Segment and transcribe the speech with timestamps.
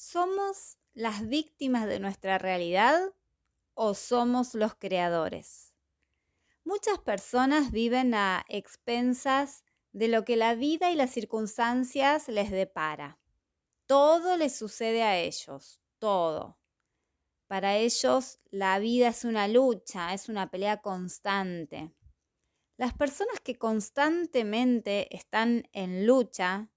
[0.00, 3.00] ¿Somos las víctimas de nuestra realidad
[3.74, 5.74] o somos los creadores?
[6.62, 13.18] Muchas personas viven a expensas de lo que la vida y las circunstancias les depara.
[13.86, 16.60] Todo les sucede a ellos, todo.
[17.48, 21.92] Para ellos la vida es una lucha, es una pelea constante.
[22.76, 26.70] Las personas que constantemente están en lucha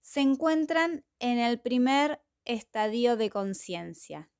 [0.00, 4.30] se encuentran en el primer estadio de conciencia,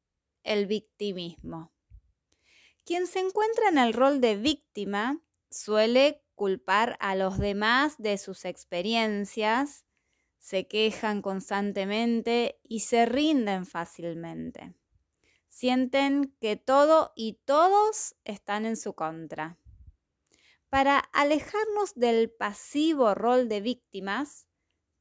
[0.42, 1.72] el victimismo.
[2.84, 5.20] Quien se encuentra en el rol de víctima
[5.50, 9.84] suele culpar a los demás de sus experiencias,
[10.38, 14.74] se quejan constantemente y se rinden fácilmente.
[15.48, 19.58] Sienten que todo y todos están en su contra.
[20.68, 24.48] Para alejarnos del pasivo rol de víctimas,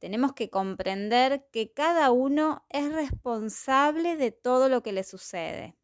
[0.04, 5.78] tenemos que comprender que cada uno es responsable de todo lo que le sucede.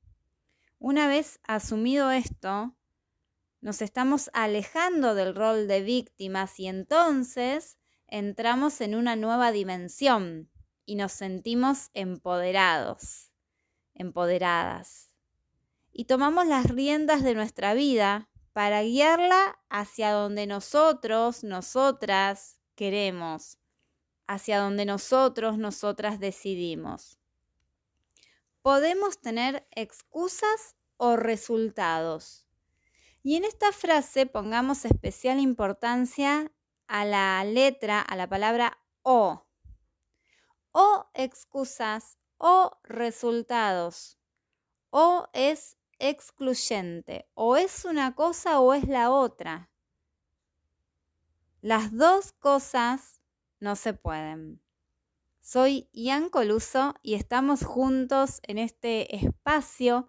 [0.78, 2.76] Una vez asumido esto,
[3.62, 10.50] nos estamos alejando del rol de víctimas y entonces entramos en una nueva dimensión
[10.84, 13.32] y nos sentimos empoderados,
[13.94, 15.14] empoderadas.
[15.92, 23.59] Y tomamos las riendas de nuestra vida para guiarla hacia donde nosotros, nosotras queremos
[24.30, 27.18] hacia donde nosotros, nosotras decidimos.
[28.62, 32.46] Podemos tener excusas o resultados.
[33.24, 36.52] Y en esta frase pongamos especial importancia
[36.86, 39.48] a la letra, a la palabra o.
[40.70, 44.16] O excusas o resultados.
[44.90, 47.28] O es excluyente.
[47.34, 49.72] O es una cosa o es la otra.
[51.62, 53.19] Las dos cosas
[53.60, 54.62] no se pueden.
[55.40, 60.08] Soy Ian Coluso y estamos juntos en este espacio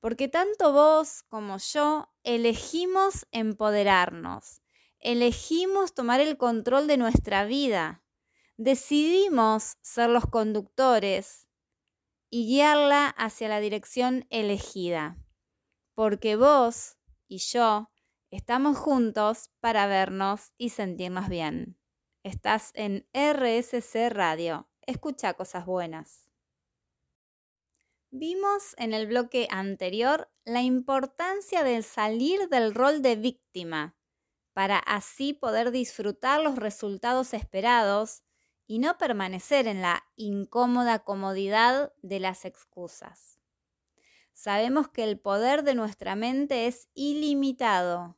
[0.00, 4.60] porque tanto vos como yo elegimos empoderarnos,
[4.98, 8.02] elegimos tomar el control de nuestra vida,
[8.56, 11.46] decidimos ser los conductores
[12.30, 15.16] y guiarla hacia la dirección elegida,
[15.94, 16.96] porque vos
[17.28, 17.90] y yo
[18.30, 21.81] estamos juntos para vernos y sentirnos bien.
[22.24, 24.68] Estás en RSC Radio.
[24.86, 26.30] Escucha cosas buenas.
[28.12, 33.96] Vimos en el bloque anterior la importancia de salir del rol de víctima
[34.52, 38.22] para así poder disfrutar los resultados esperados
[38.68, 43.40] y no permanecer en la incómoda comodidad de las excusas.
[44.32, 48.16] Sabemos que el poder de nuestra mente es ilimitado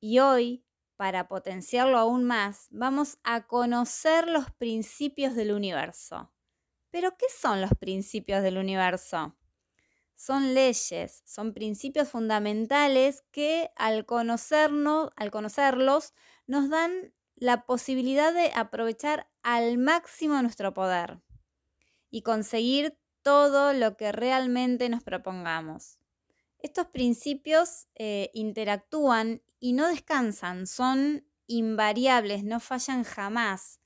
[0.00, 0.64] y hoy
[1.04, 6.32] para potenciarlo aún más, vamos a conocer los principios del universo.
[6.90, 9.36] Pero, ¿qué son los principios del universo?
[10.14, 16.14] Son leyes, son principios fundamentales que al conocernos, al conocerlos,
[16.46, 21.20] nos dan la posibilidad de aprovechar al máximo nuestro poder
[22.10, 25.98] y conseguir todo lo que realmente nos propongamos.
[26.64, 33.82] Estos principios eh, interactúan y no descansan, son invariables, no fallan jamás.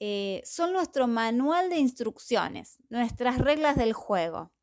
[0.00, 4.54] Eh, son nuestro manual de instrucciones, nuestras reglas del juego.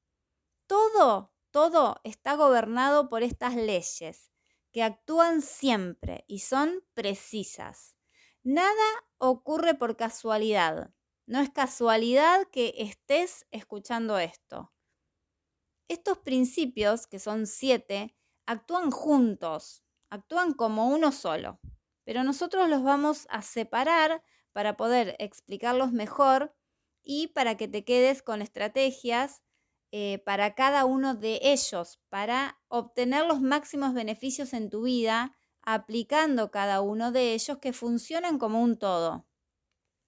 [0.66, 4.32] Todo, todo está gobernado por estas leyes
[4.72, 7.96] que actúan siempre y son precisas.
[8.42, 10.92] Nada ocurre por casualidad.
[11.28, 14.73] No es casualidad que estés escuchando esto.
[15.88, 21.60] Estos principios, que son siete, actúan juntos, actúan como uno solo,
[22.04, 26.54] pero nosotros los vamos a separar para poder explicarlos mejor
[27.04, 29.42] y para que te quedes con estrategias
[29.92, 36.50] eh, para cada uno de ellos, para obtener los máximos beneficios en tu vida, aplicando
[36.50, 39.28] cada uno de ellos que funcionan como un todo.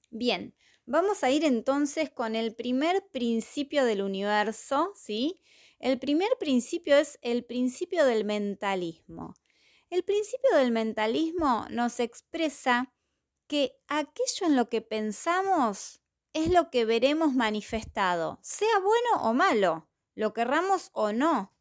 [0.10, 0.56] Bien,
[0.86, 5.42] vamos a ir entonces con el primer principio del universo, ¿sí?
[5.86, 9.36] El primer principio es el principio del mentalismo.
[9.92, 12.92] El principio del mentalismo nos expresa
[13.46, 16.02] que aquello en lo que pensamos
[16.34, 21.56] es lo que veremos manifestado, sea bueno o malo, lo querramos o no.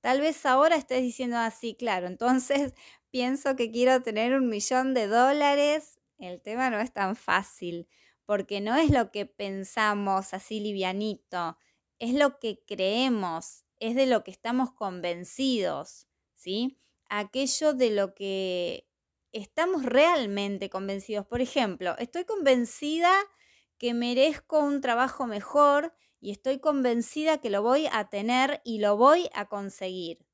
[0.00, 2.74] Tal vez ahora estés diciendo así, claro, entonces
[3.12, 6.00] pienso que quiero tener un millón de dólares.
[6.18, 7.86] El tema no es tan fácil,
[8.26, 11.56] porque no es lo que pensamos así livianito,
[12.00, 16.80] es lo que creemos, es de lo que estamos convencidos, ¿sí?
[17.10, 18.88] aquello de lo que
[19.32, 21.26] estamos realmente convencidos.
[21.26, 23.12] Por ejemplo, estoy convencida
[23.78, 28.96] que merezco un trabajo mejor y estoy convencida que lo voy a tener y lo
[28.96, 30.26] voy a conseguir.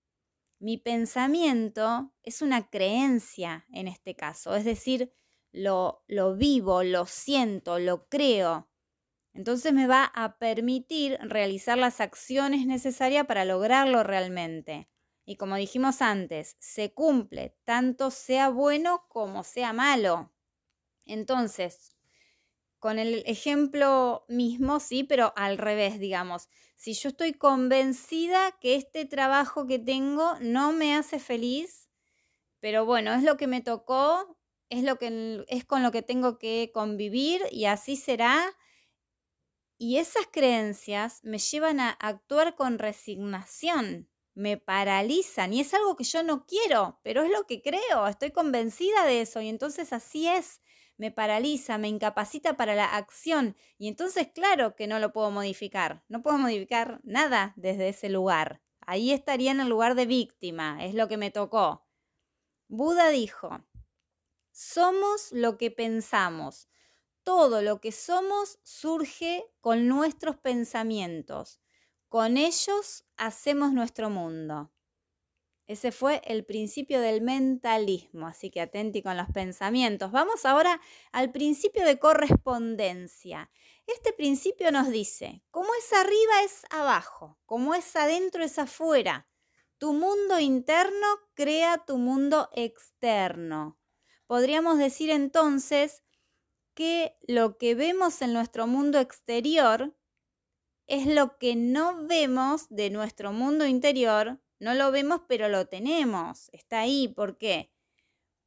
[0.58, 5.12] Mi pensamiento es una creencia en este caso, es decir,
[5.52, 8.68] lo, lo vivo, lo siento, lo creo.
[9.36, 14.88] Entonces me va a permitir realizar las acciones necesarias para lograrlo realmente.
[15.26, 20.32] Y como dijimos antes, se cumple, tanto sea bueno como sea malo.
[21.06, 21.96] Entonces,
[22.78, 26.48] con el ejemplo mismo, sí, pero al revés, digamos.
[26.76, 31.90] Si yo estoy convencida que este trabajo que tengo no me hace feliz,
[32.60, 34.38] pero bueno, es lo que me tocó,
[34.70, 38.56] es lo que es con lo que tengo que convivir y así será.
[39.78, 46.04] Y esas creencias me llevan a actuar con resignación, me paralizan y es algo que
[46.04, 50.28] yo no quiero, pero es lo que creo, estoy convencida de eso y entonces así
[50.28, 50.60] es
[50.98, 56.04] me paraliza, me incapacita para la acción y entonces claro que no lo puedo modificar,
[56.08, 58.62] no puedo modificar nada desde ese lugar.
[58.80, 61.86] Ahí estaría en el lugar de víctima, es lo que me tocó.
[62.68, 63.64] Buda dijo,
[64.52, 66.68] somos lo que pensamos.
[67.26, 71.60] Todo lo que somos surge con nuestros pensamientos.
[72.08, 74.70] Con ellos hacemos nuestro mundo.
[75.66, 80.12] Ese fue el principio del mentalismo, así que atenti con los pensamientos.
[80.12, 80.80] Vamos ahora
[81.10, 83.50] al principio de correspondencia.
[83.88, 89.26] Este principio nos dice, como es arriba es abajo, como es adentro es afuera.
[89.78, 93.80] Tu mundo interno crea tu mundo externo.
[94.28, 96.04] Podríamos decir entonces
[96.76, 99.96] que lo que vemos en nuestro mundo exterior
[100.86, 106.48] es lo que no vemos de nuestro mundo interior no lo vemos, pero lo tenemos.
[106.52, 107.08] Está ahí.
[107.08, 107.72] ¿Por qué?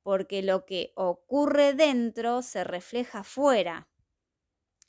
[0.02, 3.90] Porque lo que ocurre dentro se refleja afuera.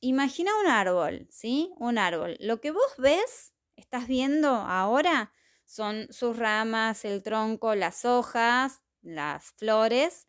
[0.01, 1.73] Imagina un árbol, ¿sí?
[1.77, 2.37] Un árbol.
[2.41, 5.33] Lo que vos ves, estás viendo ahora,
[5.67, 10.27] son sus ramas, el tronco, las hojas, las flores.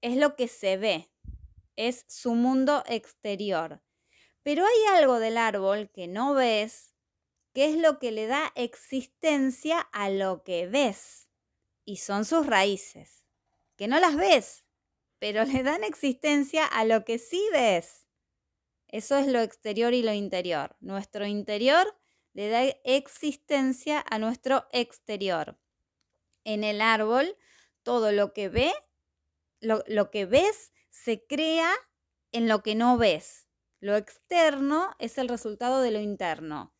[0.00, 1.13] Es lo que se ve.
[1.76, 3.82] Es su mundo exterior.
[4.42, 6.94] Pero hay algo del árbol que no ves,
[7.54, 11.28] ¿Qué es lo que le da existencia a lo que ves.
[11.84, 13.24] Y son sus raíces,
[13.76, 14.64] que no las ves,
[15.20, 18.08] pero le dan existencia a lo que sí ves.
[18.88, 20.76] Eso es lo exterior y lo interior.
[20.80, 21.96] Nuestro interior
[22.32, 25.56] le da existencia a nuestro exterior.
[26.42, 27.36] En el árbol,
[27.84, 28.72] todo lo que ve,
[29.60, 31.74] lo, lo que ves, se crea
[32.30, 33.48] en lo que no ves.
[33.80, 36.72] Lo externo es el resultado de lo interno.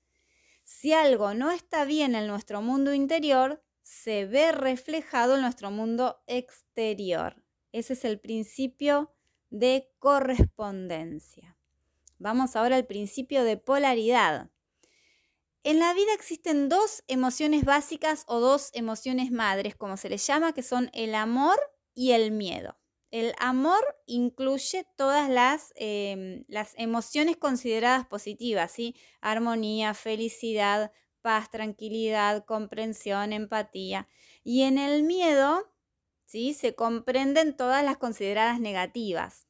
[0.62, 6.22] Si algo no está bien en nuestro mundo interior, se ve reflejado en nuestro mundo
[6.28, 7.44] exterior.
[7.72, 9.12] Ese es el principio
[9.50, 11.58] de correspondencia.
[12.18, 14.48] Vamos ahora al principio de polaridad.
[15.64, 20.54] En la vida existen dos emociones básicas o dos emociones madres, como se les llama,
[20.54, 21.58] que son el amor
[21.94, 22.78] y el miedo.
[23.14, 28.96] El amor incluye todas las, em, las emociones consideradas positivas, ¿sí?
[29.20, 30.90] Armonía, felicidad,
[31.22, 34.08] paz, tranquilidad, comprensión, empatía.
[34.42, 35.72] Y en el miedo,
[36.24, 36.54] ¿sí?
[36.54, 39.46] Se comprenden todas las consideradas negativas,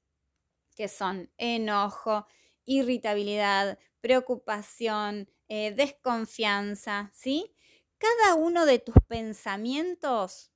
[0.76, 2.26] que son enojo,
[2.66, 7.56] irritabilidad, preocupación, eh, desconfianza, ¿sí?
[7.96, 10.53] Cada uno de tus pensamientos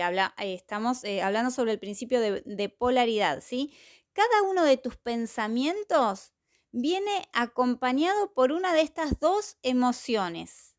[0.00, 3.72] habla, eh, estamos eh, hablando sobre el principio de, de polaridad, ¿sí?
[4.12, 6.32] Cada uno de tus pensamientos
[6.72, 10.76] viene acompañado por una de estas dos emociones,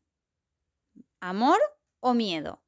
[1.20, 1.58] amor
[2.00, 2.62] o miedo.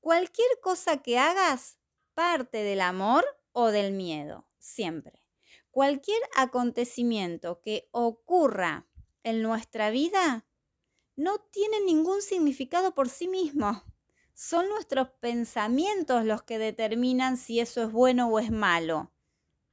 [0.00, 1.78] Cualquier cosa que hagas
[2.14, 5.26] parte del amor o del miedo, siempre.
[5.70, 8.86] Cualquier acontecimiento que ocurra
[9.22, 10.46] en nuestra vida
[11.16, 13.84] no tiene ningún significado por sí mismo
[14.42, 19.12] son nuestros pensamientos los que determinan si eso es bueno o es malo.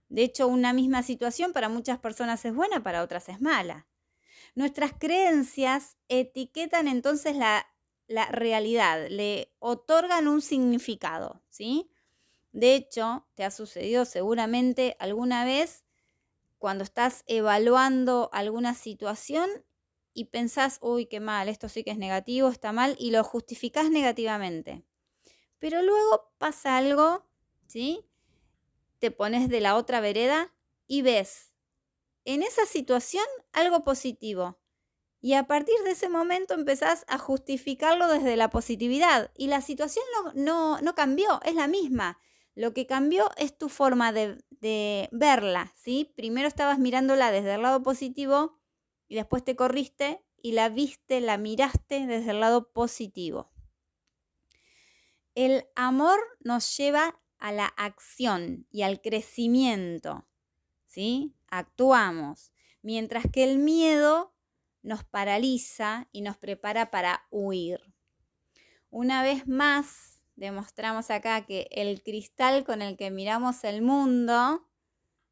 [0.09, 3.87] De hecho, una misma situación para muchas personas es buena, para otras es mala.
[4.53, 7.65] Nuestras creencias etiquetan entonces la,
[8.29, 11.89] realidad, le otorgan un significado, ¿sí?
[12.51, 15.83] De hecho, te ha sucedido seguramente alguna vez
[16.59, 19.49] cuando estás evaluando alguna situación
[20.19, 23.89] y pensás, uy, qué mal, esto sí que es negativo, está mal, y lo justificás
[23.89, 24.83] negativamente.
[25.59, 27.25] Pero luego pasa algo,
[27.67, 28.05] ¿sí?
[28.99, 30.53] Te pones de la otra vereda
[30.87, 31.53] y ves
[32.25, 33.23] en esa situación
[33.53, 34.59] algo positivo.
[35.21, 39.31] Y a partir de ese momento empezás a justificarlo desde la positividad.
[39.37, 40.03] Y la situación
[40.35, 42.19] no, no, cambió, es la misma.
[42.55, 46.11] Lo que cambió es tu forma de, de verla, ¿sí?
[46.17, 48.58] Primero estabas mirándola desde el lado positivo
[49.09, 53.51] y después te corriste y la viste, la miraste desde el lado positivo.
[55.35, 60.27] El amor nos lleva a la acción y al crecimiento,
[60.85, 61.35] ¿sí?
[61.47, 64.33] Actuamos, mientras que el miedo
[64.81, 67.81] nos paraliza y nos prepara para huir.
[68.89, 74.68] Una vez más, demostramos acá que el cristal con el que miramos el mundo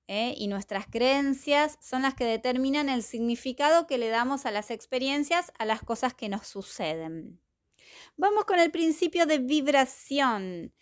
[0.07, 0.33] ¿eh?
[0.37, 5.51] y nuestras creencias son las que determinan el significado que le damos a las experiencias,
[5.59, 7.41] a las cosas que nos suceden.
[8.15, 10.73] Vamos con el principio de vibración.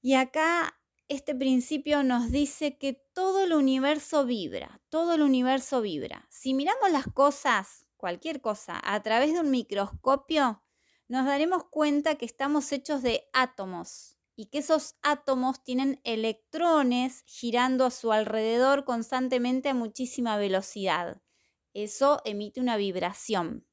[0.00, 6.26] Y acá este principio nos dice que todo el universo vibra, todo el universo vibra.
[6.30, 10.62] Si miramos las cosas, cualquier cosa, a través de un microscopio,
[11.08, 17.84] nos daremos cuenta que estamos hechos de átomos y que esos átomos tienen electrones girando
[17.84, 21.20] a su alrededor constantemente a muchísima velocidad.
[21.74, 23.66] Eso emite una vibración.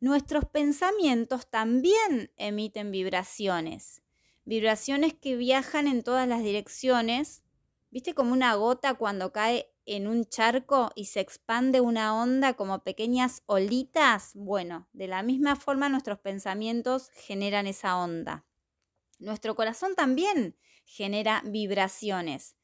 [0.00, 4.02] Nuestros pensamientos también emiten vibraciones,
[4.44, 7.42] vibraciones que viajan en todas las direcciones.
[7.90, 12.84] ¿Viste como una gota cuando cae en un charco y se expande una onda como
[12.84, 18.44] pequeñas olitas, bueno, de la misma forma nuestros pensamientos generan esa onda.
[19.18, 22.56] Nuestro corazón también genera vibraciones.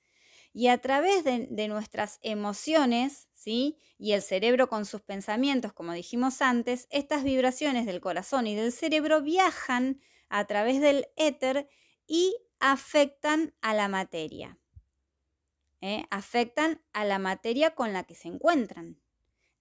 [0.52, 3.78] Y a través de, nuestras emociones, ¿sí?
[3.99, 8.73] Y el cerebro con sus pensamientos, como dijimos antes, estas vibraciones del corazón y del
[8.73, 11.69] cerebro viajan a través del éter
[12.07, 14.61] y afectan a la materia.
[15.80, 16.07] ¿eh?
[16.11, 19.00] afectan a la materia con la que se encuentran,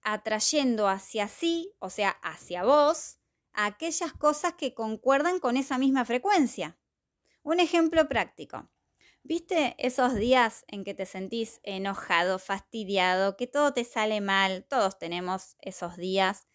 [0.02, 3.18] atrayendo hacia sí, o sea, hacia vos,
[3.52, 6.78] aquellas cosas que concuerdan con esa misma frecuencia.
[7.42, 8.70] Un ejemplo práctico.
[9.22, 14.64] ¿Viste esos días en que te sentís enojado, fastidiado, que todo te sale mal?
[14.68, 16.46] Todos tenemos esos días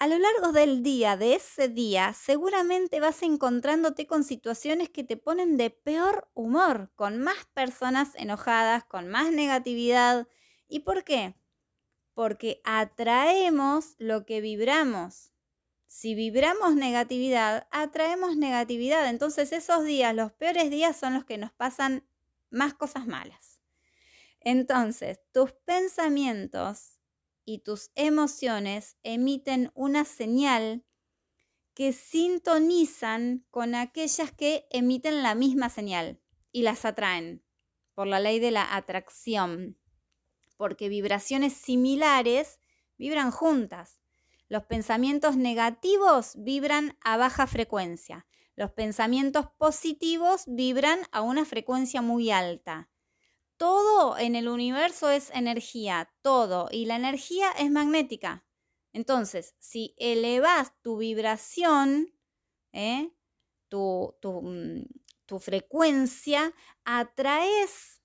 [0.00, 5.16] a lo largo del día, de ese día, seguramente vas encontrándote con situaciones que te
[5.16, 10.28] ponen de peor humor, con más personas enojadas, con más negatividad.
[10.68, 11.34] ¿Y por qué?
[12.14, 15.32] Porque atraemos lo que vibramos.
[15.88, 19.08] Si vibramos negatividad, atraemos negatividad.
[19.08, 22.06] Entonces esos días, los peores días son los que nos pasan
[22.50, 23.60] más cosas malas.
[24.40, 26.98] Entonces, tus pensamientos
[27.44, 30.84] y tus emociones emiten una señal
[31.74, 36.20] que sintonizan con aquellas que emiten la misma señal
[36.52, 37.42] y las atraen
[37.94, 39.78] por la ley de la atracción,
[40.56, 42.60] porque vibraciones similares
[42.96, 44.00] vibran juntas.
[44.48, 48.26] Los pensamientos negativos vibran a baja frecuencia,
[48.56, 52.88] los pensamientos positivos vibran a una frecuencia muy alta
[53.58, 58.46] todo en el universo es energía, todo, y la energía es magnética.
[58.92, 62.14] Entonces, si elevas tu vibración,
[62.72, 63.12] ¿eh?
[63.68, 64.82] tu, mm,
[65.26, 68.00] tu frecuencia, atraes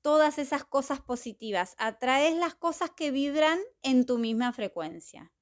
[0.00, 5.32] todas esas cosas positivas, atraes las cosas que vibran en tu misma frecuencia.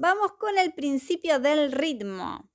[0.00, 2.48] Vamos con el principio del ritmo.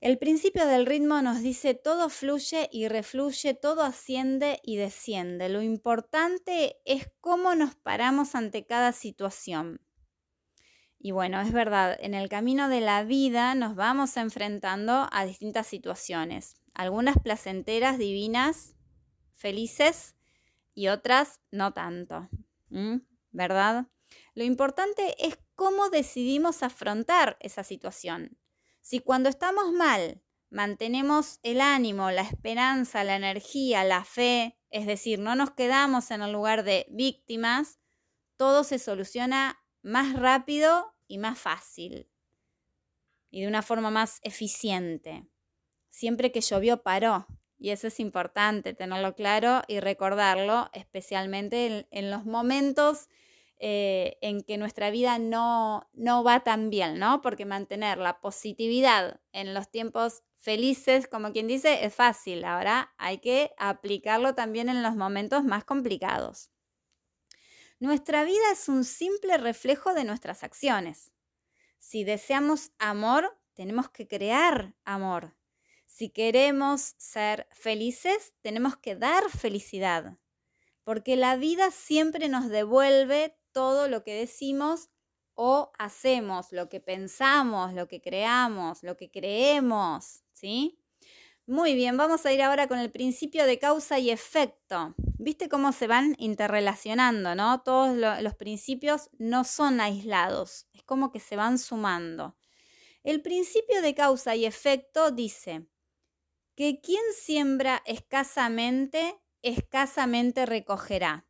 [0.00, 5.48] El principio del ritmo nos dice todo fluye y refluye, todo asciende y desciende.
[5.48, 9.80] Lo importante es cómo nos paramos ante cada situación.
[10.98, 15.68] Y bueno, es verdad, en el camino de la vida nos vamos enfrentando a distintas
[15.68, 18.74] situaciones, algunas placenteras, divinas,
[19.36, 20.16] felices
[20.74, 22.28] y otras no tanto.
[23.30, 23.86] ¿Verdad?
[24.34, 28.38] Lo importante es cómo decidimos afrontar esa situación.
[28.80, 35.18] Si cuando estamos mal mantenemos el ánimo, la esperanza, la energía, la fe, es decir,
[35.18, 37.78] no nos quedamos en el lugar de víctimas,
[38.38, 42.08] todo se soluciona más rápido y más fácil
[43.30, 45.26] y de una forma más eficiente.
[45.90, 47.26] Siempre que llovió paró
[47.58, 53.10] y eso es importante tenerlo claro y recordarlo, especialmente en, los momentos
[53.62, 57.20] eh, en que nuestra vida no, no va tan bien, ¿no?
[57.20, 62.46] Porque mantener la positividad en los tiempos felices, como quien dice, es fácil.
[62.46, 66.50] Ahora hay que aplicarlo también en los momentos más complicados.
[67.80, 71.12] Nuestra vida es un simple reflejo de nuestras acciones.
[71.78, 75.36] Si deseamos amor, tenemos que crear amor.
[75.84, 80.16] Si queremos ser felices, tenemos que dar felicidad.
[80.82, 84.90] Porque la vida siempre nos devuelve todo lo que decimos
[85.34, 90.78] o hacemos, lo que pensamos, lo que creamos, lo que creemos, ¿sí?
[91.46, 94.94] Muy bien, vamos a ir ahora con el principio de causa y efecto.
[95.18, 97.62] ¿Viste cómo se van interrelacionando, no?
[97.62, 102.36] Todos los principios no son aislados, es como que se van sumando.
[103.02, 105.66] El principio de causa y efecto dice
[106.54, 111.26] que quien siembra escasamente, escasamente recogerá.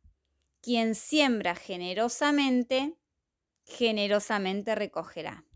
[0.62, 2.96] Quien siembra generosamente,
[3.64, 5.46] generosamente recogerá.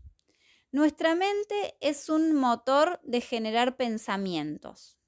[0.71, 4.99] Nuestra mente es un motor de generar pensamientos.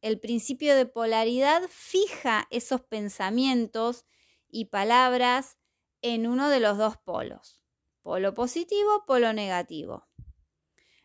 [0.00, 4.04] El principio de polaridad fija esos pensamientos
[4.48, 5.58] y palabras
[6.02, 7.62] en uno de los dos polos,
[8.02, 10.06] polo positivo, polo negativo.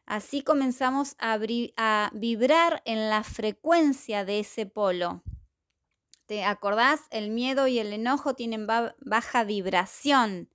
[0.06, 1.38] Así comenzamos a,
[2.14, 5.24] vibrar en la frecuencia de ese polo.
[6.32, 7.02] ¿Te acordás?
[7.10, 10.48] El miedo y el enojo tienen baja vibración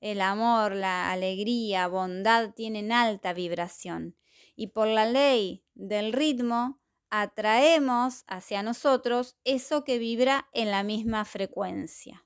[0.00, 4.16] el amor, la alegría, bondad tienen alta vibración.
[4.54, 6.80] Y por la ley del ritmo,
[7.10, 12.24] atraemos hacia nosotros eso que vibra en la misma frecuencia.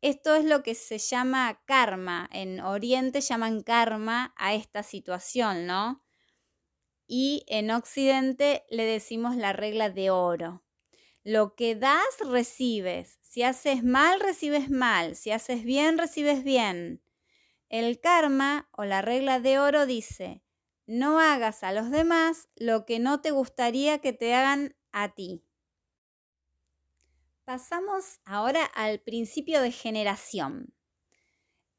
[0.00, 2.30] Esto es lo que se llama karma.
[2.30, 6.04] En Oriente llaman karma a esta situación, ¿no?
[7.08, 10.63] Y en Occidente le decimos la regla de oro.
[11.24, 13.18] Lo que das, recibes.
[13.22, 15.16] Si haces mal, recibes mal.
[15.16, 17.02] Si haces bien, recibes bien.
[17.70, 20.42] El karma o la regla de oro dice,
[20.86, 25.42] no hagas a los demás lo que no te gustaría que te hagan a ti.
[27.46, 30.74] Pasamos ahora al principio de generación.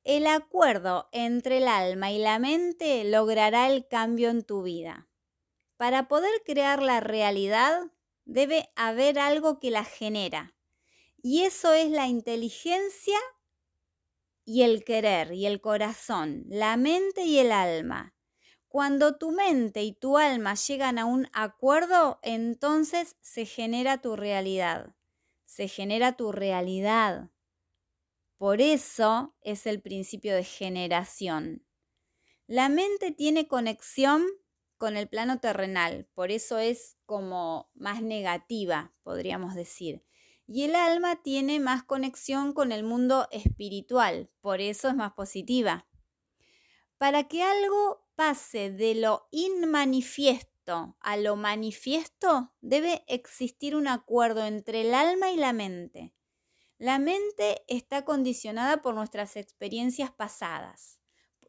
[0.03, 5.07] El acuerdo entre el alma y la mente logrará el cambio en tu vida.
[5.77, 7.91] Para poder crear la realidad,
[8.25, 10.55] debe haber algo que la genera.
[11.21, 13.17] Y eso es la inteligencia
[14.43, 18.13] y el querer y el corazón, la mente y el alma.
[18.67, 24.95] Cuando tu mente y tu alma llegan a un acuerdo, entonces se genera tu realidad.
[25.45, 27.31] Se genera tu realidad.
[28.37, 31.65] Por eso es el principio de generación.
[32.47, 34.25] La mente tiene conexión
[34.77, 40.03] con el plano terrenal, por eso es como más negativa, podríamos decir
[40.47, 45.87] y el alma tiene más conexión con el mundo espiritual, por eso es más positiva.
[46.97, 54.81] Para que algo pase de lo inmanifiesto a lo manifiesto, debe existir un acuerdo entre
[54.81, 56.13] el alma y la mente.
[56.77, 60.99] La mente está condicionada por nuestras experiencias pasadas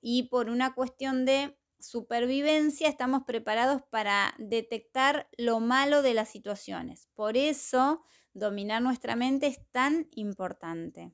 [0.01, 7.09] y por una cuestión de supervivencia estamos preparados para detectar lo malo de las situaciones.
[7.15, 8.03] Por eso
[8.35, 11.13] dominar nuestra mente es tan importante.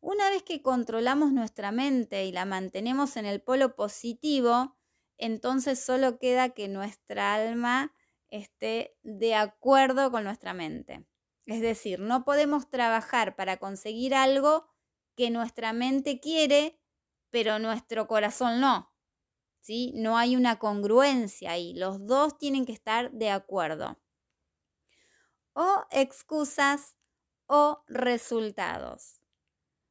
[0.00, 4.76] Una vez que controlamos nuestra mente y la mantenemos en el polo positivo,
[5.16, 7.94] entonces solo queda que nuestra alma
[8.28, 11.06] esté de acuerdo con nuestra mente.
[11.46, 14.66] Es decir, no podemos trabajar para conseguir algo
[15.16, 16.80] que nuestra mente quiere,
[17.30, 18.93] pero nuestro corazón no.
[19.64, 19.92] ¿Sí?
[19.94, 21.72] No hay una congruencia ahí.
[21.72, 23.98] Los dos tienen que estar de acuerdo
[25.54, 26.96] o excusas
[27.46, 29.22] o resultados.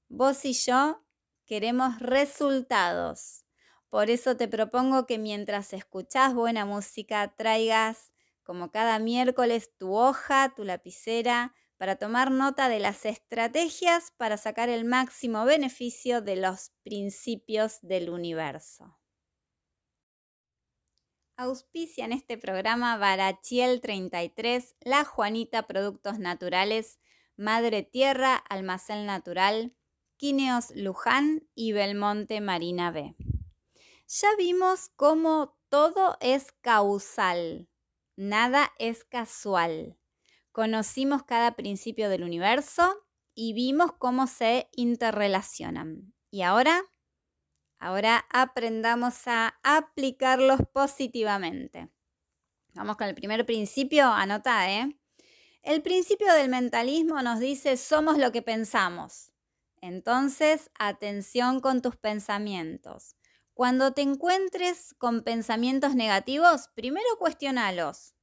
[0.10, 1.04] Vos y yo
[1.48, 3.46] queremos resultados.
[3.90, 8.12] Por eso te propongo que mientras escuchás buena música traigas
[8.44, 14.70] como cada miércoles tu hoja, tu lapicera, para tomar nota de las estrategias para sacar
[14.70, 19.00] el máximo beneficio de los principios del universo.
[21.36, 27.00] Auspicia en este programa Barachiel 33, La Juanita Productos Naturales,
[27.38, 29.76] Madre Tierra, Almacén Natural,
[30.18, 33.16] Quineos Luján y Belmonte Marina B.
[34.08, 37.68] Ya vimos cómo todo es causal,
[38.16, 39.98] nada es casual.
[40.52, 46.14] Conocimos cada principio del universo y vimos cómo se interrelacionan.
[46.30, 46.84] Y ahora
[47.84, 51.90] Ahora aprendamos a aplicarlos positivamente.
[52.74, 54.98] Vamos con el primer principio, anota, ¿eh?
[55.64, 59.34] El principio del mentalismo nos dice somos lo que pensamos.
[59.82, 63.18] Entonces, atención con tus pensamientos.
[63.54, 68.16] Cuando te encuentres con pensamientos negativos, primero cuestionalos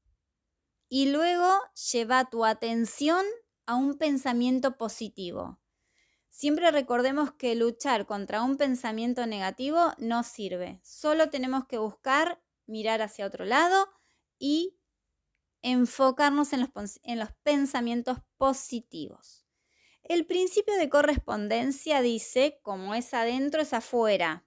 [0.88, 1.50] y luego
[1.92, 3.26] lleva tu atención
[3.66, 5.59] a un pensamiento positivo.
[6.30, 10.80] Siempre recordemos que luchar contra un pensamiento negativo no sirve.
[10.82, 13.88] Solo tenemos que buscar mirar hacia otro lado
[14.38, 14.78] y
[15.62, 19.44] enfocarnos en los, en los pensamientos positivos.
[20.02, 24.46] El principio de correspondencia dice, como es adentro, es afuera.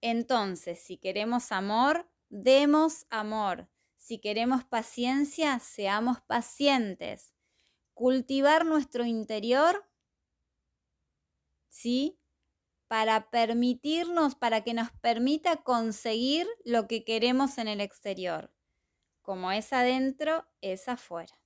[0.00, 3.68] Entonces, si queremos amor, demos amor.
[3.96, 7.34] Si queremos paciencia, seamos pacientes.
[7.94, 9.85] Cultivar nuestro interior,
[11.76, 12.18] ¿sí?
[12.88, 18.52] Para permitirnos, para que nos permita conseguir lo que queremos en el exterior.
[19.20, 21.38] Como es adentro, es afuera.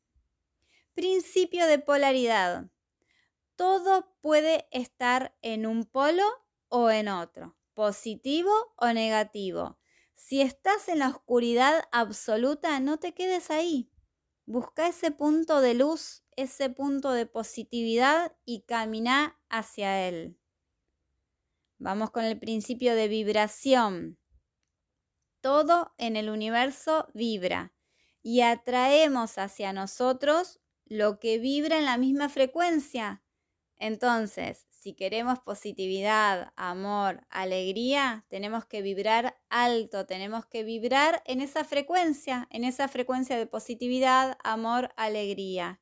[0.95, 2.71] Principio de polaridad.
[3.57, 6.25] Todo puede estar en un polo
[6.69, 9.79] o en otro, positivo o negativo.
[10.15, 13.91] Si estás en la oscuridad absoluta, no te quedes ahí.
[14.47, 20.39] Busca ese punto de luz, ese punto de positividad y camina hacia él.
[21.79, 24.19] Vamos con el principio de vibración.
[25.41, 27.73] Todo en el universo vibra
[28.23, 33.23] y atraemos hacia nosotros lo que vibra en la misma frecuencia.
[33.79, 41.65] Entonces, si queremos positividad, amor, alegría, tenemos que vibrar alto, tenemos que vibrar en esa
[41.65, 45.81] frecuencia, en esa frecuencia de positividad, amor, alegría.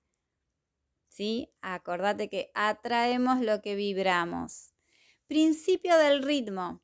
[1.09, 1.53] ¿Sí?
[1.63, 4.75] Acordate que atraemos lo que vibramos.
[5.27, 6.83] Principio del ritmo.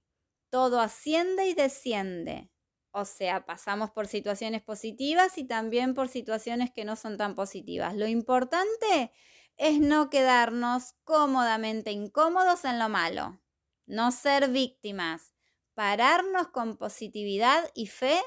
[0.51, 2.51] Todo asciende y desciende.
[2.91, 7.95] O sea, pasamos por situaciones positivas y también por situaciones que no son tan positivas.
[7.97, 9.13] Lo importante
[9.57, 13.41] es no quedarnos cómodamente incómodos en lo malo,
[13.87, 15.35] no ser víctimas,
[15.75, 18.21] pararnos con positividad y fe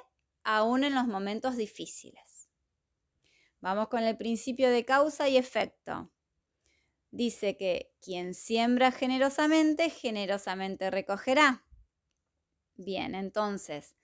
[0.44, 2.27] aún en los momentos difíciles.
[3.60, 6.12] Vamos con el principio de causa y efecto.
[7.12, 11.66] Dice que quien siembra generosamente, generosamente recogerá.
[12.76, 13.96] Bien, entonces,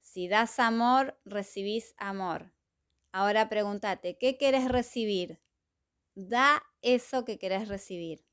[0.00, 2.52] si das amor, recibís amor.
[3.12, 5.40] Ahora pregúntate, ¿qué quieres recibir?
[6.14, 8.26] Da eso que querés recibir.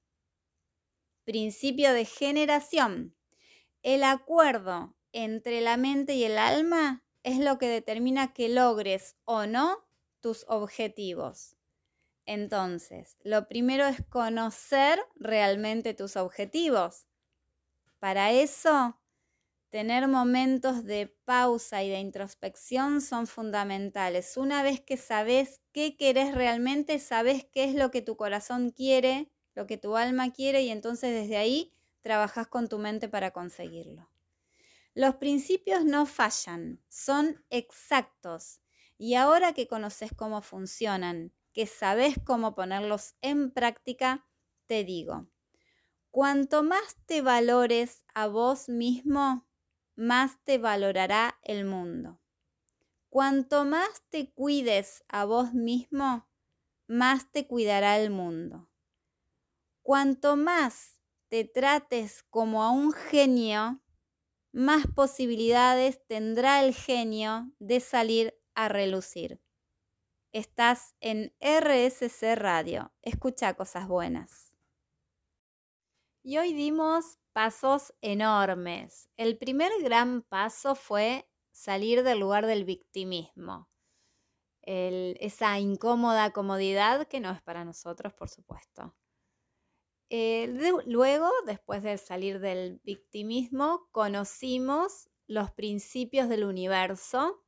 [1.24, 3.16] Principio de generación.
[3.84, 9.46] El acuerdo entre la mente y el alma es lo que determina que logres o
[9.46, 9.85] no
[10.26, 11.56] tus objetivos.
[12.26, 17.06] Entonces, lo primero es conocer realmente tus objetivos.
[18.00, 19.00] Para eso,
[19.70, 24.36] tener momentos de pausa y de introspección son fundamentales.
[24.36, 29.30] Una vez que sabes qué querés realmente, sabes qué es lo que tu corazón quiere,
[29.54, 34.10] lo que tu alma quiere y entonces desde ahí trabajas con tu mente para conseguirlo.
[34.96, 38.62] Los principios no fallan, son exactos.
[38.98, 44.26] Y ahora que conoces cómo funcionan, que sabes cómo ponerlos en práctica,
[44.68, 45.28] te digo,
[46.12, 49.48] cuanto más te valores a vos mismo,
[49.96, 52.20] más te valorará el mundo.
[53.10, 56.28] Cuanto más te cuides a vos mismo,
[56.88, 58.70] más te cuidará el mundo.
[59.82, 63.82] Cuanto más te trates como a un genio,
[64.52, 69.40] más posibilidades tendrá el genio de salir a relucir.
[70.32, 72.92] Estás en RSC Radio.
[73.02, 74.54] Escucha cosas buenas.
[76.24, 79.10] Y hoy dimos pasos enormes.
[79.16, 83.70] El primer gran paso fue salir del lugar del victimismo.
[84.68, 88.96] esa incómoda comodidad que no es para nosotros, por supuesto.
[90.10, 90.48] Eh,
[90.86, 97.45] luego, después de salir del victimismo, conocimos los principios del universo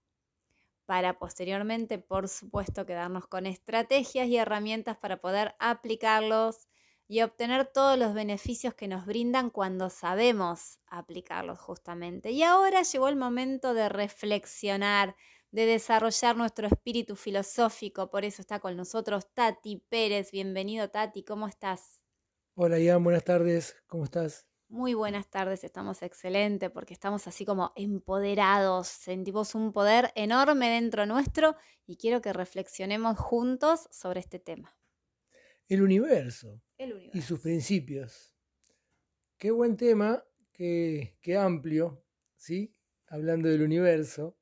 [0.88, 6.67] para posteriormente, por supuesto, quedarnos con estrategias y herramientas para poder aplicarlos
[7.10, 12.32] y obtener todos los beneficios que nos brindan cuando sabemos aplicarlos justamente.
[12.32, 15.15] Y ahora llegó el momento de reflexionar,
[15.52, 18.10] de desarrollar nuestro espíritu filosófico.
[18.10, 20.32] Por eso está con nosotros Tati Pérez.
[20.32, 22.02] Bienvenido Tati, ¿cómo estás?
[22.56, 24.46] Hola Ian, buenas tardes, ¿cómo estás?
[24.69, 31.06] Muy buenas tardes, estamos excelentes porque estamos así como empoderados, sentimos un poder enorme dentro
[31.06, 34.77] nuestro y quiero que reflexionemos juntos sobre este tema
[35.67, 36.62] el universo,
[37.13, 38.34] y sus principios.
[39.38, 42.03] Qué buen tema, qué, qué amplio,
[42.36, 42.73] ¿sí?
[43.08, 44.38] Hablando del universo.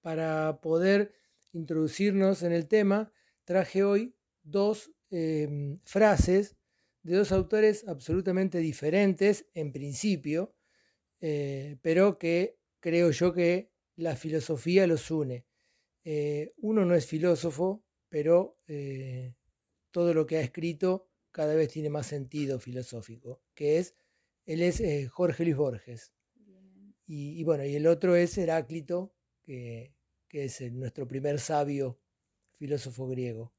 [0.00, 1.14] Para poder
[1.52, 3.12] introducirnos en el tema,
[3.44, 6.56] traje hoy dos em, frases
[7.04, 10.54] de dos autores absolutamente diferentes en principio,
[11.20, 15.46] eh, pero que creo yo que la filosofía los une.
[16.02, 19.34] Eh, uno no es filósofo, pero eh,
[19.90, 23.94] todo lo que ha escrito cada vez tiene más sentido filosófico, que es,
[24.46, 26.12] él es Jorge Luis Borges.
[27.06, 29.92] Y, bueno, y el otro es Heráclito, que,
[30.30, 32.00] es nuestro primer sabio
[32.56, 33.52] filósofo griego.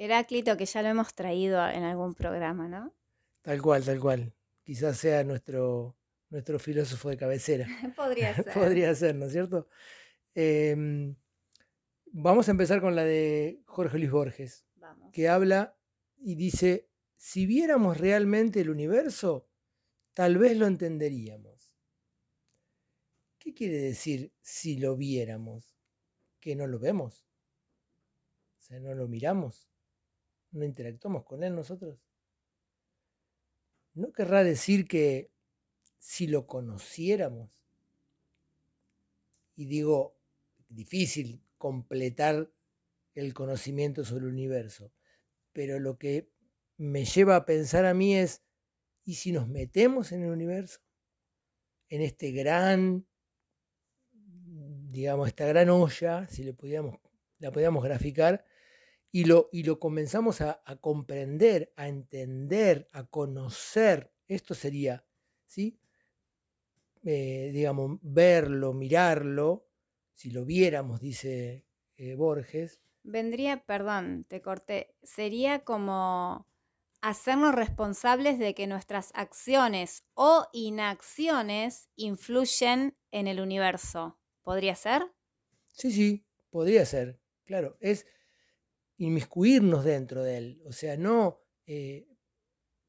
[0.00, 2.94] Heráclito, que ya lo hemos traído en algún programa, ¿no?
[3.42, 4.34] Tal cual, tal cual.
[4.64, 5.94] Quizás sea nuestro
[6.30, 7.66] nuestro filósofo de cabecera.
[7.96, 8.54] Podría ser.
[8.54, 9.68] Podría ser, ¿no es cierto?
[10.34, 11.14] Em,
[12.06, 15.12] vamos a empezar con la de Jorge Luis Borges, Vamos.
[15.12, 15.76] que habla
[16.16, 19.48] y dice, si viéramos realmente el universo,
[20.14, 21.74] tal vez lo entenderíamos.
[23.38, 25.76] ¿Qué quiere decir si lo viéramos?
[26.38, 27.26] Que no lo vemos.
[28.58, 29.69] O sea, no lo miramos.
[30.52, 31.98] No interactuamos con él nosotros.
[33.94, 35.30] ¿No querrá decir que
[35.98, 37.50] si lo conociéramos?
[39.56, 40.16] Y digo,
[40.68, 42.50] difícil completar
[43.14, 44.92] el conocimiento sobre el universo,
[45.52, 46.30] pero lo que
[46.76, 48.42] me lleva a pensar a mí es,
[49.04, 50.80] ¿y si nos metemos en el universo?
[51.88, 53.06] En este gran,
[54.12, 56.98] digamos, esta gran olla, si le pudiéramos,
[57.38, 58.44] la podíamos graficar,
[59.12, 65.04] y lo, y lo comenzamos a, a, comprender, a entender, a conocer, esto sería,
[65.46, 65.80] ¿sí?
[67.02, 69.66] Eh, digamos, verlo, mirarlo,
[70.12, 72.80] si lo viéramos, dice eh, Borges.
[73.02, 76.46] Vendría, perdón, te corté, sería como
[77.00, 84.18] hacernos responsables de que nuestras acciones o inacciones influyen en el universo.
[84.42, 85.10] ¿Podría ser?
[85.72, 87.20] Sí, sí, podría ser.
[87.44, 88.06] Claro, es
[89.00, 90.62] inmiscuirnos dentro de él.
[90.66, 92.06] O sea, no eh,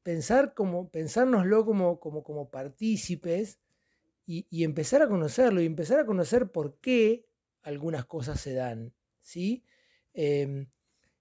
[0.02, 3.60] pensar como, pensárnoslo como, como, como partícipes
[4.26, 7.26] y, empezar a conocerlo y empezar a conocer por qué
[7.62, 8.94] algunas cosas se dan.
[9.20, 9.64] ¿sí?
[10.12, 10.66] Eh,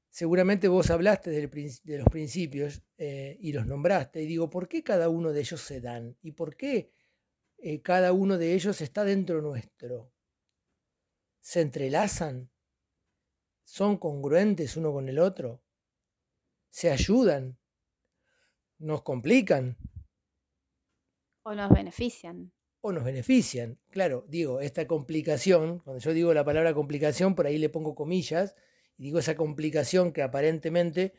[0.10, 5.08] seguramente vos hablaste de los principios eh, y los nombraste y digo, ¿por qué cada
[5.08, 6.18] uno de ellos se dan?
[6.22, 6.92] ¿Y por qué
[7.58, 10.12] eh, cada uno de ellos está dentro nuestro?
[11.40, 12.51] ¿Se entrelazan?
[13.72, 15.64] ¿Son congruentes uno con el otro?
[16.70, 17.58] ¿Se ayudan?
[18.80, 19.78] ¿Nos complican?
[21.44, 22.52] ¿O nos benefician?
[22.82, 23.80] O nos benefician.
[23.90, 28.58] Claro, digo, esta complicación, cuando yo digo la palabra complicación, por ahí le pongo comillas,
[28.98, 31.14] y digo esa complicación que aparentemente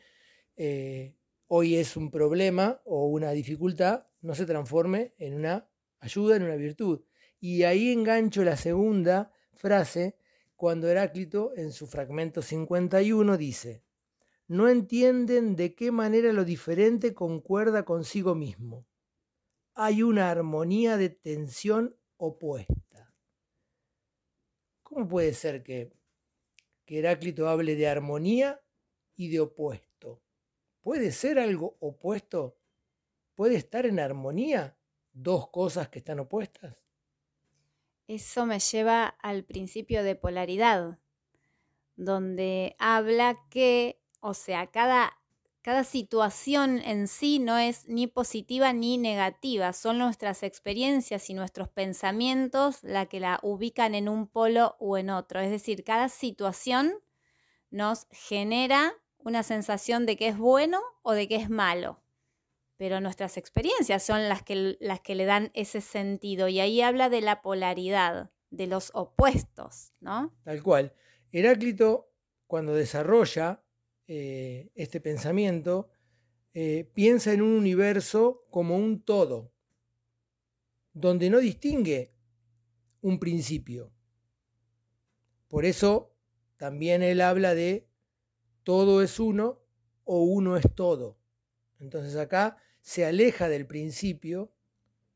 [0.55, 1.15] eh,
[1.47, 6.55] hoy es un problema o una dificultad, no se transforme en una ayuda, en una
[6.55, 7.01] virtud.
[7.39, 10.17] Y ahí engancho la segunda frase
[10.63, 13.83] cuando Heráclito en su fragmento 51 dice,
[14.47, 18.87] no entienden de qué manera lo diferente concuerda consigo mismo.
[19.73, 23.13] Hay una armonía de tensión opuesta.
[24.83, 25.91] ¿Cómo puede ser que,
[26.85, 28.61] que Heráclito hable de armonía
[29.17, 30.23] y de opuesto?
[30.79, 32.57] ¿Puede ser algo opuesto?
[33.35, 34.77] ¿Puede estar en armonía
[35.11, 36.82] dos cosas que están opuestas?
[38.13, 40.99] Eso me lleva al principio de polaridad,
[41.95, 45.19] donde habla que, o sea, cada,
[45.63, 51.69] cada situación en sí no es ni positiva ni negativa, son nuestras experiencias y nuestros
[51.69, 55.39] pensamientos la que la ubican en un polo o en otro.
[55.39, 56.93] Es decir, cada situación
[57.71, 62.02] nos genera una sensación de que es bueno o de que es malo
[62.83, 66.49] pero nuestras experiencias son las que, las que le dan ese sentido.
[66.49, 70.35] Y ahí habla de la polaridad, de los opuestos, ¿no?
[70.43, 70.93] Tal cual.
[71.31, 72.11] Heráclito,
[72.45, 73.63] cuando desarrolla
[74.05, 75.91] eh, este pensamiento,
[76.53, 79.53] eh, piensa en un universo como un todo,
[80.91, 82.13] donde no distingue
[82.99, 83.93] un principio.
[85.47, 86.13] Por eso
[86.57, 87.87] también él habla de
[88.63, 89.61] todo es uno
[90.03, 91.17] o uno es todo.
[91.79, 94.51] Entonces acá se aleja del principio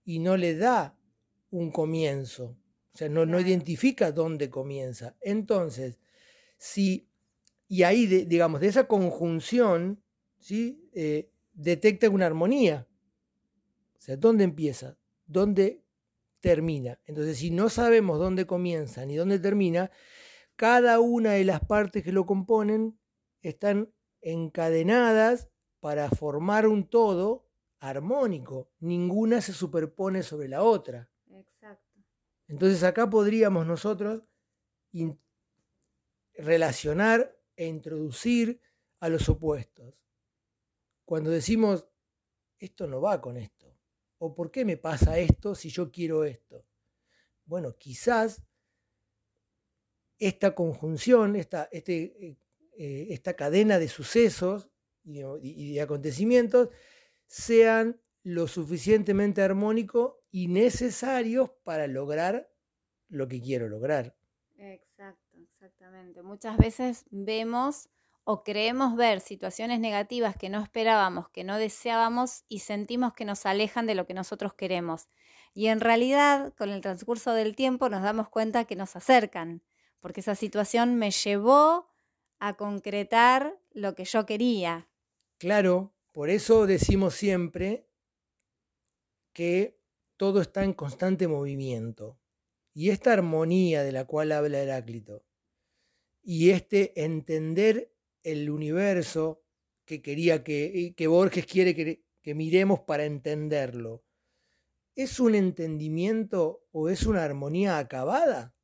[0.05, 0.97] y no le da
[1.51, 2.57] un comienzo.
[2.93, 5.17] O sea, no, no identifica dónde comienza.
[5.19, 5.99] Entonces,
[6.57, 7.09] si,
[7.67, 10.01] y ahí, de, digamos, de esa conjunción,
[10.39, 10.89] ¿sí?
[10.93, 12.87] Eh, detecta una armonía.
[13.97, 14.97] O sea, ¿dónde empieza?
[15.25, 15.83] ¿Dónde
[16.39, 17.01] termina?
[17.05, 19.91] Entonces, si no sabemos dónde comienza ni dónde termina,
[20.55, 22.97] cada una de las partes que lo componen
[23.41, 25.49] están encadenadas
[25.81, 27.46] para formar un todo
[27.79, 31.09] armónico, ninguna se superpone sobre la otra.
[31.31, 31.99] Exacto.
[32.47, 34.23] Entonces acá podríamos nosotros
[36.33, 38.61] relacionar e introducir
[38.99, 39.93] a los opuestos.
[41.05, 41.87] Cuando decimos,
[42.59, 43.77] esto no va con esto,
[44.17, 46.65] o por qué me pasa esto si yo quiero esto.
[47.45, 48.43] Bueno, quizás
[50.19, 52.37] esta conjunción, esta, este,
[52.77, 54.69] eh, esta cadena de sucesos
[55.03, 56.69] y de, y de acontecimientos,
[57.27, 62.49] sean lo suficientemente armónicos y necesarios para lograr
[63.07, 64.17] lo que quiero lograr.
[64.57, 66.23] Exacto, exactamente.
[66.23, 67.89] Muchas veces vemos
[68.23, 73.45] o creemos ver situaciones negativas que no esperábamos, que no deseábamos y sentimos que nos
[73.45, 75.07] alejan de lo que nosotros queremos.
[75.53, 79.63] Y en realidad, con el transcurso del tiempo, nos damos cuenta que nos acercan,
[80.01, 81.87] porque esa situación me llevó
[82.39, 84.89] a concretar lo que yo quería.
[85.39, 87.87] Claro, por eso decimos siempre
[89.33, 89.79] que
[90.17, 92.19] todo está en constante movimiento.
[92.73, 95.27] Y esta armonía de la cual habla Heráclito,
[96.23, 99.43] y este entender el universo
[99.85, 104.03] que quería que, que Borges quiere que, que miremos para entenderlo,
[104.95, 108.55] ¿es un entendimiento o es una armonía acabada?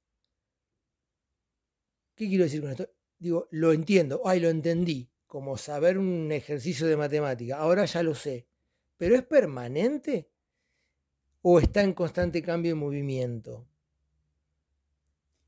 [2.16, 2.89] ¿Qué quiero decir con esto?
[3.20, 8.13] Digo, lo entiendo, ay, lo entendí, como saber un ejercicio de matemática, ahora ya lo
[8.13, 8.46] sé,
[8.98, 10.30] pero ¿es permanente
[11.41, 13.65] o está en constante cambio y movimiento?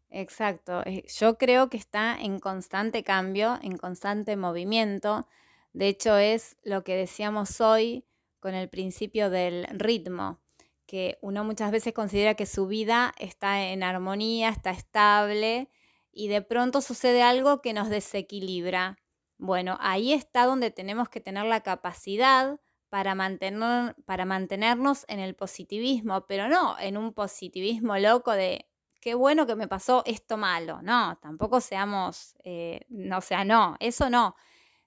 [0.10, 5.28] Exacto, eh, yo creo que está en constante cambio, en constante movimiento.
[5.72, 8.06] De hecho, es lo que decíamos hoy
[8.40, 10.40] con el principio del ritmo,
[10.88, 15.70] que uno muchas veces considera que su vida está en armonía, está estable
[16.12, 18.98] y de pronto sucede algo que nos desequilibra.
[19.38, 25.36] Bueno, ahí está donde tenemos que tener la capacidad para, mantener, para mantenernos en el
[25.36, 28.70] positivismo, pero no en un positivismo loco de
[29.02, 30.82] qué bueno que me pasó esto malo.
[30.82, 34.36] No, tampoco seamos, eh, no, sea, no, eso no,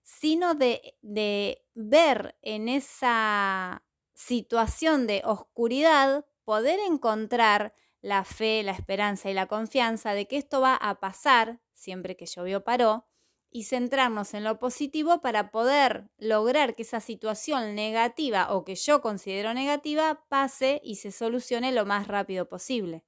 [0.03, 3.85] sino de, de ver en esa
[4.15, 10.61] situación de oscuridad, poder encontrar la fe, la esperanza y la confianza de que esto
[10.61, 13.08] va a pasar siempre que llovió paró
[13.51, 19.01] y centrarnos en lo positivo para poder lograr que esa situación negativa o que yo
[19.01, 23.05] considero negativa pase y se solucione lo más rápido posible.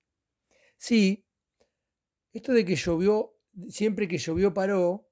[0.79, 1.25] Sí,
[2.33, 3.37] esto de que llovió,
[3.69, 5.09] siempre que llovió paró,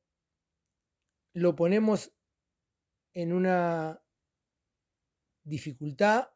[1.35, 2.12] lo ponemos
[3.14, 4.03] en una
[5.45, 6.29] dificultad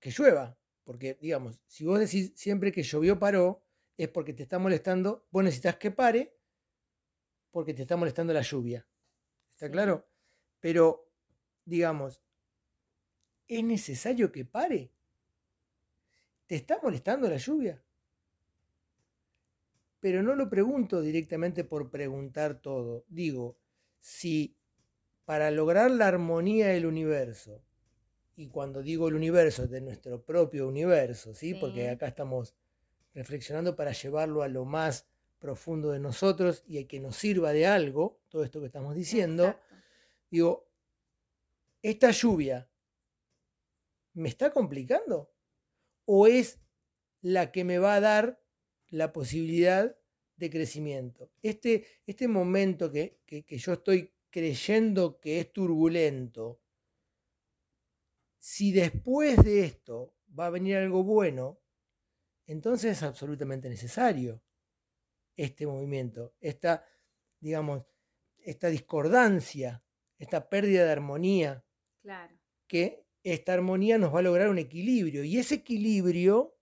[0.00, 0.58] que llueva.
[0.84, 3.64] Porque, digamos, si vos decís siempre que llovió paró,
[3.96, 6.37] es porque te está molestando, vos necesitas que pare
[7.50, 8.86] porque te está molestando la lluvia.
[9.54, 10.06] ¿Está claro?
[10.60, 11.10] Pero,
[11.64, 12.20] digamos,
[13.46, 14.92] ¿es necesario que pare?
[16.46, 17.82] ¿Te está molestando la lluvia?
[20.00, 23.04] pero no lo pregunto directamente por preguntar todo.
[23.08, 23.58] Digo,
[24.00, 24.56] si
[25.24, 27.62] para lograr la armonía del universo,
[28.36, 31.54] y cuando digo el universo, de nuestro propio universo, ¿sí?
[31.54, 32.54] Porque acá estamos
[33.12, 37.66] reflexionando para llevarlo a lo más profundo de nosotros y a que nos sirva de
[37.66, 39.56] algo, todo esto que estamos diciendo,
[40.30, 40.68] digo,
[41.82, 42.68] esta lluvia,
[44.14, 45.32] ¿me está complicando?
[46.04, 46.58] ¿O es
[47.20, 48.40] la que me va a dar
[48.88, 49.96] la posibilidad
[50.38, 51.30] de crecimiento.
[51.42, 56.60] Este, este momento que, yo estoy creyendo que es turbulento,
[58.38, 61.60] si después de esto va a venir algo bueno,
[62.46, 64.40] entonces es absolutamente necesario
[65.38, 66.84] este movimiento, esta,
[67.40, 67.84] digamos,
[68.38, 69.82] esta discordancia,
[70.18, 71.64] esta pérdida de armonía.
[72.02, 72.36] Claro.
[72.66, 75.22] Que esta armonía nos va a lograr un equilibrio.
[75.22, 76.58] Y ese equilibrio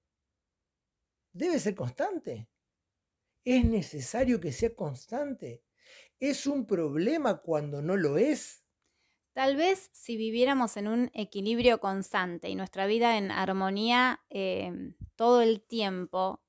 [1.32, 2.48] debe ser constante.
[3.44, 5.64] Es necesario que sea constante.
[6.20, 8.62] Es un problema cuando no lo es.
[9.32, 15.42] Tal vez si viviéramos en un equilibrio constante y nuestra vida en armonía em, todo
[15.42, 16.42] el tiempo,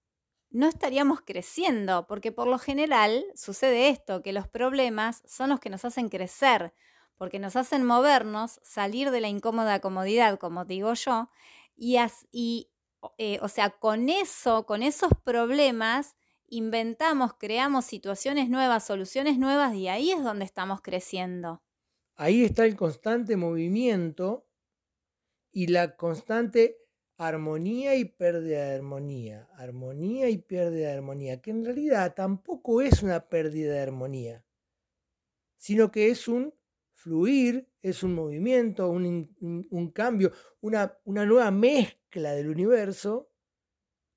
[0.50, 5.70] no estaríamos creciendo, porque por lo general sucede esto, que los problemas son los que
[5.70, 6.74] nos hacen crecer,
[7.18, 11.30] porque nos hacen movernos, salir de la incómoda comodidad, como digo yo,
[11.76, 11.98] y,
[12.32, 12.72] y
[13.18, 16.16] eh, o sea, con eso, con esos problemas,
[16.48, 21.62] inventamos, creamos situaciones nuevas, soluciones nuevas y ahí es donde estamos creciendo.
[22.16, 24.50] Ahí está el constante movimiento
[25.52, 26.87] y la constante
[27.18, 33.02] armonía y pérdida de armonía, armonía y pérdida de armonía, que en realidad tampoco es
[33.04, 34.46] una pérdida de armonía,
[35.58, 36.54] sino que es un
[36.94, 43.30] fluir, es un movimiento, un, cambio, una, una nueva mezcla del universo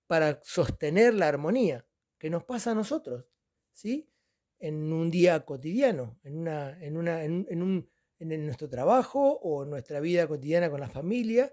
[0.07, 1.87] para sostener la armonía
[2.19, 3.25] que nos pasa a nosotros,
[3.73, 4.11] ¿sí?
[4.59, 9.71] En un día cotidiano, en, una, en, una, en, un, en nuestro trabajo o en
[9.71, 11.51] nuestra vida cotidiana con la familia.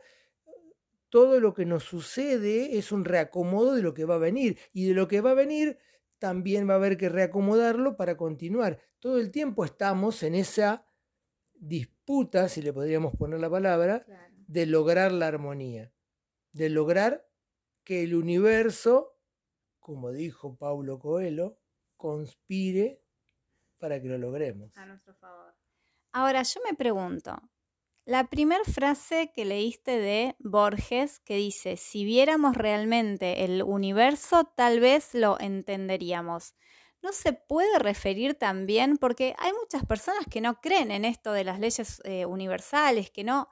[1.09, 4.87] Todo lo que nos sucede es un reacomodo de lo que va a venir y
[4.87, 5.77] de lo que va a venir
[6.19, 8.79] también va a haber que reacomodarlo para continuar.
[8.99, 10.85] Todo el tiempo estamos en esa
[11.53, 14.05] disputa, si le podríamos poner la palabra,
[14.47, 15.93] de lograr la armonía,
[16.51, 17.27] de lograr
[17.83, 19.17] que el universo,
[19.79, 21.59] como dijo Paulo Coelho,
[21.95, 23.01] conspire
[23.77, 24.75] para que lo logremos.
[24.77, 25.53] A nuestro favor.
[26.11, 27.35] Ahora, yo me pregunto,
[28.07, 34.79] la primera frase que leíste de Borges que dice, si viéramos realmente el universo, tal
[34.79, 36.55] vez lo entenderíamos.
[37.01, 41.43] ¿No se puede referir también, porque hay muchas personas que no creen en esto de
[41.43, 43.49] las leyes eh, universales, que no,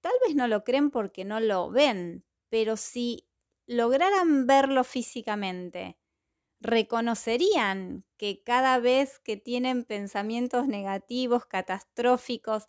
[0.00, 3.28] tal vez no lo creen porque no lo ven, pero si
[3.66, 5.98] lograran verlo físicamente,
[6.60, 12.68] reconocerían que cada vez que tienen pensamientos negativos, catastróficos,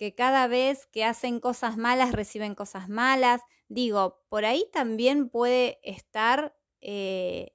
[0.00, 3.42] que cada vez que hacen cosas malas reciben cosas malas.
[3.68, 7.54] Digo, por ahí también puede estar, eh,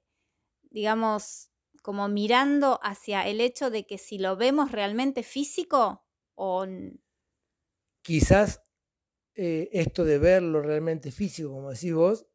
[0.70, 1.50] digamos,
[1.82, 6.04] como mirando hacia el hecho de que si lo vemos realmente físico
[6.36, 6.64] o...
[8.02, 8.62] Quizás
[9.34, 12.28] eh, esto de verlo realmente físico, como decís vos,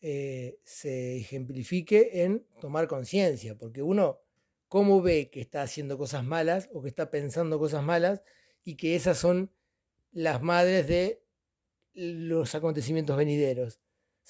[0.00, 4.20] eh, se ejemplifique en tomar conciencia, porque uno,
[4.68, 8.22] ¿cómo ve que está haciendo cosas malas o que está pensando cosas malas
[8.64, 9.52] y que esas son
[10.10, 11.24] las madres de
[11.94, 13.80] los acontecimientos venideros?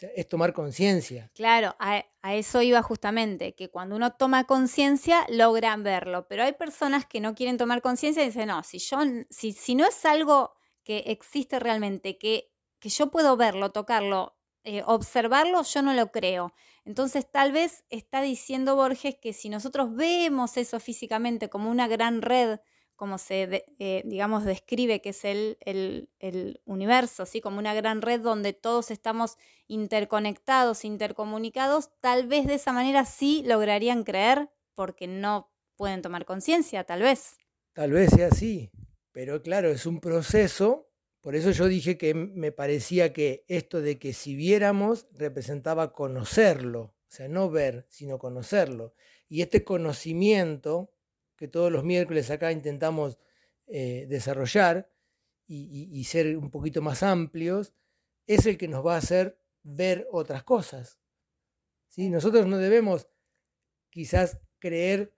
[0.00, 1.30] Es tomar conciencia.
[1.34, 7.06] Claro, a, eso iba justamente, que cuando uno toma conciencia logran verlo, pero hay personas
[7.06, 8.98] que no quieren tomar conciencia y dicen, no, si, yo,
[9.30, 14.82] si, si no es algo que existe realmente, que, que yo puedo verlo, tocarlo, eh,
[14.86, 16.52] observarlo, yo no lo creo.
[16.84, 22.22] Entonces tal vez está diciendo Borges que si nosotros vemos eso físicamente como una gran
[22.22, 22.58] red,
[22.96, 27.40] como se, eh, digamos, describe que es el, el, universo, ¿sí?
[27.40, 29.36] como una gran red donde todos estamos
[29.66, 36.84] interconectados, intercomunicados, tal vez de esa manera sí lograrían creer porque no pueden tomar conciencia,
[36.84, 37.36] tal vez.
[37.72, 38.70] Tal vez sea así,
[39.12, 43.96] pero claro, es un proceso por eso yo dije que me parecía que esto de
[43.96, 48.92] que si viéramos representaba conocerlo, o sea, no ver, sino conocerlo.
[49.28, 50.91] Y este conocimiento
[51.42, 53.18] que todos los miércoles acá intentamos
[53.66, 54.88] eh, desarrollar
[55.48, 57.74] y, ser un poquito más amplios,
[58.28, 61.00] es el que nos va a hacer ver otras cosas.
[61.88, 62.10] ¿sí?
[62.10, 63.08] Nosotros no debemos
[63.90, 65.16] quizás creer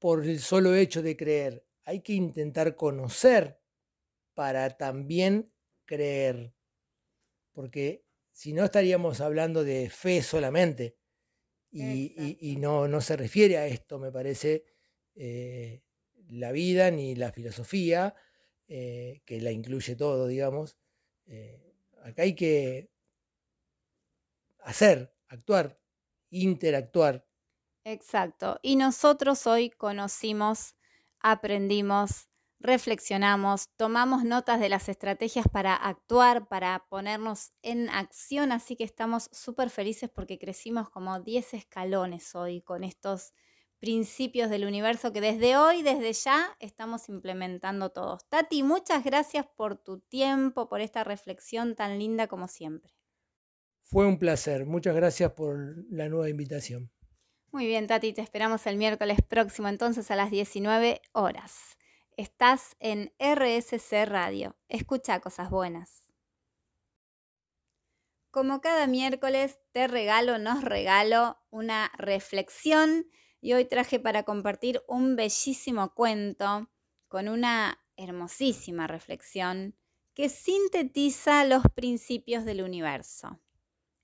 [0.00, 3.60] por el solo hecho de creer, hay que intentar conocer
[4.34, 5.52] para también
[5.84, 6.52] creer.
[7.52, 10.96] Porque si no estaríamos hablando de fe solamente.
[11.70, 14.64] Y, no, no, se refiere a esto, me parece,
[15.16, 15.82] eh,
[16.28, 18.14] la vida ni la filosofía,
[18.68, 20.76] eh, que la incluye todo, digamos.
[21.26, 22.90] Eh, acá hay que
[24.60, 25.80] hacer, actuar,
[26.30, 27.26] interactuar.
[27.84, 28.58] Exacto.
[28.62, 30.74] Y nosotros hoy conocimos,
[31.20, 38.84] aprendimos, reflexionamos, tomamos notas de las estrategias para actuar, para ponernos en acción, así que
[38.84, 43.34] estamos súper felices porque crecimos como 10 escalones hoy con estos
[43.78, 48.26] principios del universo que desde hoy, desde ya, estamos implementando todos.
[48.28, 52.94] Tati, muchas gracias por tu tiempo, por esta reflexión tan linda como siempre.
[53.82, 56.90] Fue un placer, muchas gracias por la nueva invitación.
[57.52, 61.76] Muy bien, Tati, te esperamos el miércoles próximo entonces a las 19 horas.
[62.16, 64.56] Estás en RSC Radio.
[64.68, 66.02] Escucha cosas buenas.
[68.30, 73.06] Como cada miércoles, te regalo, nos regalo una reflexión
[73.46, 76.68] y hoy traje para compartir un bellísimo cuento
[77.06, 79.76] con una hermosísima reflexión
[80.14, 83.40] que sintetiza los principios del universo.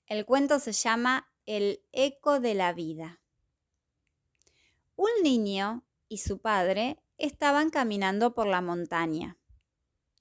[0.07, 3.20] El cuento se llama El eco de la vida.
[4.95, 9.38] Un niño y su padre estaban caminando por la montaña.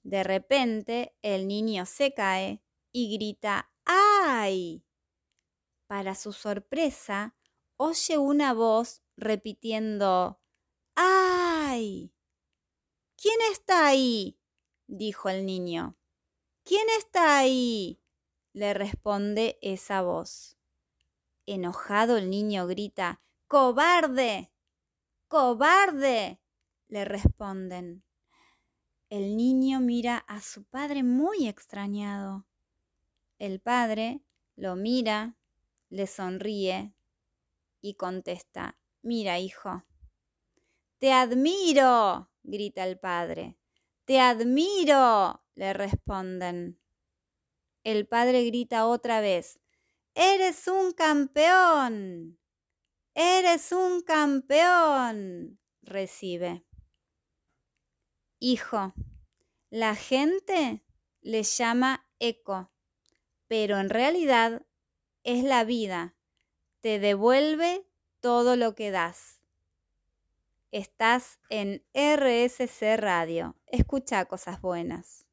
[0.02, 2.60] De repente el niño se cae
[2.90, 4.84] y grita ¡Ay!
[5.86, 7.36] Para su sorpresa,
[7.76, 10.40] oye una voz repitiendo
[10.94, 12.12] ¡Ay!
[13.16, 14.38] ¿Quién está ahí?
[14.86, 15.96] dijo el niño.
[16.64, 18.00] ¿Quién está ahí?
[18.52, 20.56] le responde esa voz.
[21.46, 24.52] Enojado el niño grita ¡Cobarde!
[25.28, 26.40] ¡Cobarde!
[26.88, 28.04] le responden.
[29.08, 32.46] El niño mira a su padre muy extrañado.
[33.38, 34.22] El padre
[34.56, 35.36] lo mira,
[35.90, 36.94] le sonríe
[37.80, 39.84] y contesta, mira, hijo.
[40.98, 43.58] Te admiro, grita el padre.
[44.04, 46.78] Te admiro, le responden.
[47.84, 49.58] El padre grita otra vez,
[50.14, 52.38] Eres un campeón.
[53.14, 55.58] Eres un campeón.
[55.80, 56.64] recibe.
[58.38, 58.92] Hijo,
[59.70, 60.84] la gente
[61.22, 62.70] le llama eco,
[63.48, 64.66] pero en realidad
[65.24, 66.14] es la vida.
[66.80, 67.86] Te devuelve
[68.22, 69.40] todo lo que das.
[70.70, 73.56] Estás en RSC Radio.
[73.66, 75.26] Escucha cosas buenas.